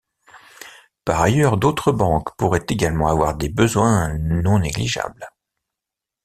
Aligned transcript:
Par 1.05 1.21
ailleurs, 1.21 1.57
d'autres 1.57 1.91
banques 1.91 2.35
pourraient 2.35 2.65
également 2.69 3.07
avoir 3.07 3.35
des 3.35 3.49
besoins 3.49 4.17
non 4.17 4.57
négligeables. 4.57 5.29